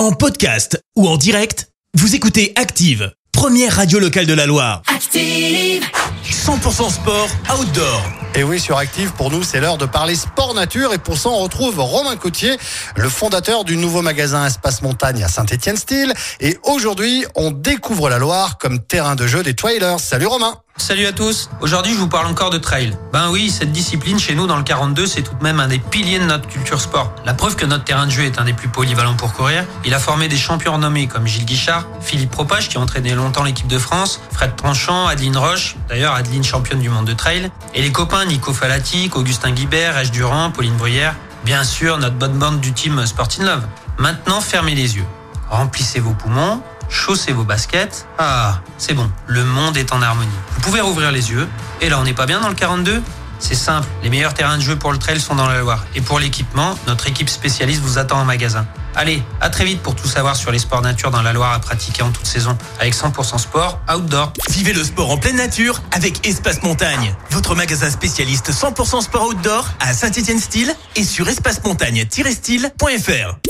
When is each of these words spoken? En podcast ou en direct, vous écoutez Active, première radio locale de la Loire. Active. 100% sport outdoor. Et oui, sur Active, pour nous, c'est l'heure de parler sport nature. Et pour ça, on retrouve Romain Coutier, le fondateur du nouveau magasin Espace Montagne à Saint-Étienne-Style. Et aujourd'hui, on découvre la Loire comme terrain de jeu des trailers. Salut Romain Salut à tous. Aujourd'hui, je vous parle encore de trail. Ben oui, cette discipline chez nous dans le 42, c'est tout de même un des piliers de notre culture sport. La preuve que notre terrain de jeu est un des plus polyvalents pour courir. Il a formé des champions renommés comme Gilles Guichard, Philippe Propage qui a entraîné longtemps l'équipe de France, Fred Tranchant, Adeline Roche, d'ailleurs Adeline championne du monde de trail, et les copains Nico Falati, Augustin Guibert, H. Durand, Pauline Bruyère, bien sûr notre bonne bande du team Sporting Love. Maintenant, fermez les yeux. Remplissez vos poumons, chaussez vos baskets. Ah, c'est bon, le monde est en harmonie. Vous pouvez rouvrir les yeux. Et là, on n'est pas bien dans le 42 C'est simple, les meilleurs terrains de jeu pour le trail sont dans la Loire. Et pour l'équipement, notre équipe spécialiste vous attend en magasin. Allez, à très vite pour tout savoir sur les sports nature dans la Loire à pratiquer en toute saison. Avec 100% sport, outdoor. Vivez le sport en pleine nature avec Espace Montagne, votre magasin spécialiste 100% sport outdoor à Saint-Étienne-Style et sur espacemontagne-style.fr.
En 0.00 0.12
podcast 0.12 0.82
ou 0.96 1.06
en 1.06 1.18
direct, 1.18 1.68
vous 1.92 2.14
écoutez 2.14 2.54
Active, 2.56 3.12
première 3.32 3.76
radio 3.76 3.98
locale 3.98 4.24
de 4.24 4.32
la 4.32 4.46
Loire. 4.46 4.80
Active. 4.86 5.84
100% 6.24 6.90
sport 6.90 7.28
outdoor. 7.52 8.02
Et 8.34 8.42
oui, 8.42 8.58
sur 8.58 8.78
Active, 8.78 9.12
pour 9.12 9.30
nous, 9.30 9.42
c'est 9.42 9.60
l'heure 9.60 9.76
de 9.76 9.84
parler 9.84 10.14
sport 10.14 10.54
nature. 10.54 10.94
Et 10.94 10.98
pour 10.98 11.18
ça, 11.18 11.28
on 11.28 11.40
retrouve 11.40 11.78
Romain 11.80 12.16
Coutier, 12.16 12.56
le 12.96 13.10
fondateur 13.10 13.64
du 13.64 13.76
nouveau 13.76 14.00
magasin 14.00 14.46
Espace 14.46 14.80
Montagne 14.80 15.22
à 15.22 15.28
Saint-Étienne-Style. 15.28 16.14
Et 16.40 16.58
aujourd'hui, 16.62 17.26
on 17.34 17.50
découvre 17.50 18.08
la 18.08 18.16
Loire 18.16 18.56
comme 18.56 18.80
terrain 18.80 19.16
de 19.16 19.26
jeu 19.26 19.42
des 19.42 19.52
trailers. 19.52 20.00
Salut 20.00 20.28
Romain 20.28 20.62
Salut 20.80 21.04
à 21.04 21.12
tous. 21.12 21.50
Aujourd'hui, 21.60 21.92
je 21.92 21.98
vous 21.98 22.08
parle 22.08 22.26
encore 22.26 22.48
de 22.48 22.56
trail. 22.56 22.96
Ben 23.12 23.28
oui, 23.30 23.50
cette 23.50 23.70
discipline 23.70 24.18
chez 24.18 24.34
nous 24.34 24.46
dans 24.46 24.56
le 24.56 24.62
42, 24.62 25.06
c'est 25.06 25.20
tout 25.20 25.34
de 25.34 25.42
même 25.42 25.60
un 25.60 25.68
des 25.68 25.78
piliers 25.78 26.18
de 26.18 26.24
notre 26.24 26.48
culture 26.48 26.80
sport. 26.80 27.14
La 27.26 27.34
preuve 27.34 27.54
que 27.54 27.66
notre 27.66 27.84
terrain 27.84 28.06
de 28.06 28.10
jeu 28.10 28.24
est 28.24 28.38
un 28.40 28.44
des 28.44 28.54
plus 28.54 28.68
polyvalents 28.68 29.14
pour 29.14 29.34
courir. 29.34 29.66
Il 29.84 29.92
a 29.92 29.98
formé 29.98 30.26
des 30.26 30.38
champions 30.38 30.72
renommés 30.72 31.06
comme 31.06 31.26
Gilles 31.26 31.44
Guichard, 31.44 31.86
Philippe 32.00 32.30
Propage 32.30 32.70
qui 32.70 32.78
a 32.78 32.80
entraîné 32.80 33.14
longtemps 33.14 33.44
l'équipe 33.44 33.66
de 33.66 33.78
France, 33.78 34.22
Fred 34.32 34.56
Tranchant, 34.56 35.06
Adeline 35.06 35.36
Roche, 35.36 35.76
d'ailleurs 35.90 36.14
Adeline 36.14 36.42
championne 36.42 36.80
du 36.80 36.88
monde 36.88 37.04
de 37.04 37.12
trail, 37.12 37.50
et 37.74 37.82
les 37.82 37.92
copains 37.92 38.24
Nico 38.24 38.54
Falati, 38.54 39.10
Augustin 39.14 39.50
Guibert, 39.50 39.96
H. 39.96 40.10
Durand, 40.10 40.50
Pauline 40.50 40.76
Bruyère, 40.76 41.14
bien 41.44 41.62
sûr 41.62 41.98
notre 41.98 42.16
bonne 42.16 42.38
bande 42.38 42.60
du 42.60 42.72
team 42.72 43.04
Sporting 43.04 43.44
Love. 43.44 43.66
Maintenant, 43.98 44.40
fermez 44.40 44.74
les 44.74 44.96
yeux. 44.96 45.06
Remplissez 45.50 46.00
vos 46.00 46.14
poumons, 46.14 46.62
chaussez 46.90 47.32
vos 47.32 47.44
baskets. 47.44 48.06
Ah, 48.18 48.60
c'est 48.78 48.94
bon, 48.94 49.10
le 49.26 49.44
monde 49.44 49.76
est 49.76 49.92
en 49.92 50.02
harmonie. 50.02 50.30
Vous 50.54 50.60
pouvez 50.60 50.80
rouvrir 50.80 51.12
les 51.12 51.30
yeux. 51.30 51.48
Et 51.80 51.88
là, 51.88 51.98
on 51.98 52.04
n'est 52.04 52.12
pas 52.12 52.26
bien 52.26 52.40
dans 52.40 52.48
le 52.48 52.54
42 52.54 53.02
C'est 53.38 53.54
simple, 53.54 53.86
les 54.02 54.10
meilleurs 54.10 54.34
terrains 54.34 54.58
de 54.58 54.62
jeu 54.62 54.76
pour 54.76 54.92
le 54.92 54.98
trail 54.98 55.18
sont 55.18 55.34
dans 55.34 55.48
la 55.48 55.60
Loire. 55.60 55.86
Et 55.94 56.02
pour 56.02 56.18
l'équipement, 56.18 56.76
notre 56.86 57.08
équipe 57.08 57.30
spécialiste 57.30 57.80
vous 57.80 57.96
attend 57.96 58.20
en 58.20 58.24
magasin. 58.24 58.66
Allez, 58.94 59.22
à 59.40 59.50
très 59.50 59.64
vite 59.64 59.80
pour 59.80 59.94
tout 59.94 60.08
savoir 60.08 60.36
sur 60.36 60.50
les 60.50 60.58
sports 60.58 60.82
nature 60.82 61.10
dans 61.10 61.22
la 61.22 61.32
Loire 61.32 61.52
à 61.52 61.60
pratiquer 61.60 62.02
en 62.02 62.10
toute 62.10 62.26
saison. 62.26 62.58
Avec 62.80 62.94
100% 62.94 63.38
sport, 63.38 63.80
outdoor. 63.94 64.32
Vivez 64.50 64.72
le 64.72 64.84
sport 64.84 65.10
en 65.10 65.16
pleine 65.16 65.36
nature 65.36 65.80
avec 65.92 66.26
Espace 66.26 66.62
Montagne, 66.62 67.14
votre 67.30 67.54
magasin 67.54 67.88
spécialiste 67.88 68.50
100% 68.50 69.02
sport 69.02 69.28
outdoor 69.28 69.66
à 69.80 69.94
Saint-Étienne-Style 69.94 70.74
et 70.96 71.04
sur 71.04 71.28
espacemontagne-style.fr. 71.28 73.49